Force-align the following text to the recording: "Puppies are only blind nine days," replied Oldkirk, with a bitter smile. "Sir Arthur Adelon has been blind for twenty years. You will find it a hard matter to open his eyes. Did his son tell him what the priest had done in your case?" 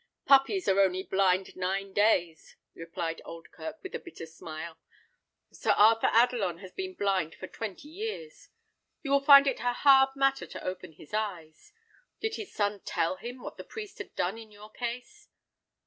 "Puppies 0.25 0.67
are 0.67 0.79
only 0.81 1.03
blind 1.03 1.55
nine 1.55 1.93
days," 1.93 2.55
replied 2.73 3.21
Oldkirk, 3.23 3.83
with 3.83 3.93
a 3.93 3.99
bitter 3.99 4.25
smile. 4.25 4.79
"Sir 5.51 5.75
Arthur 5.77 6.07
Adelon 6.11 6.57
has 6.57 6.71
been 6.71 6.95
blind 6.95 7.35
for 7.35 7.45
twenty 7.45 7.87
years. 7.87 8.49
You 9.03 9.11
will 9.11 9.19
find 9.19 9.45
it 9.45 9.59
a 9.59 9.73
hard 9.73 10.15
matter 10.15 10.47
to 10.47 10.65
open 10.67 10.93
his 10.93 11.13
eyes. 11.13 11.71
Did 12.19 12.33
his 12.33 12.51
son 12.51 12.79
tell 12.79 13.17
him 13.17 13.43
what 13.43 13.57
the 13.57 13.63
priest 13.63 13.99
had 13.99 14.15
done 14.15 14.39
in 14.39 14.49
your 14.51 14.71
case?" 14.71 15.27